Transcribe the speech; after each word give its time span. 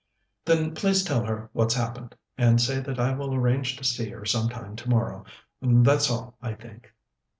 "Then, 0.45 0.73
please 0.73 1.03
tell 1.03 1.23
her 1.25 1.51
what's 1.53 1.75
happened, 1.75 2.15
and 2.35 2.59
say 2.59 2.79
that 2.79 2.99
I 2.99 3.13
will 3.13 3.35
arrange 3.35 3.75
to 3.77 3.83
see 3.83 4.09
her 4.09 4.25
some 4.25 4.49
time 4.49 4.75
tomorrow. 4.75 5.25
That's 5.61 6.09
all, 6.09 6.33
I 6.41 6.55
think." 6.55 6.91